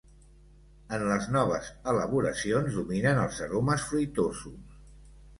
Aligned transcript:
En 0.95 1.03
les 1.09 1.25
noves 1.33 1.67
elaboracions 1.91 2.77
dominen 2.79 3.19
els 3.25 3.41
aromes 3.49 3.85
fruitosos. 3.91 4.81